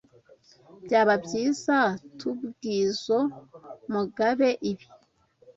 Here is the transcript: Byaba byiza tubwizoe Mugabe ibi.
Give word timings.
Byaba 0.85 1.13
byiza 1.25 1.77
tubwizoe 2.17 3.25
Mugabe 3.93 4.49
ibi. 4.71 4.87